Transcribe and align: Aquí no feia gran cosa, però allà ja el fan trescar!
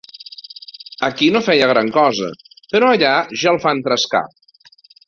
Aquí 1.07 1.27
no 1.35 1.43
feia 1.49 1.67
gran 1.73 1.93
cosa, 1.99 2.33
però 2.73 2.91
allà 2.97 3.15
ja 3.45 3.57
el 3.57 3.65
fan 3.69 3.89
trescar! 3.91 4.27